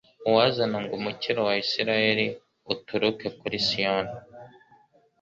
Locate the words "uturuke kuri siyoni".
2.73-4.13